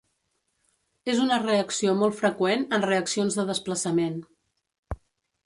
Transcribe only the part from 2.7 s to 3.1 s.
en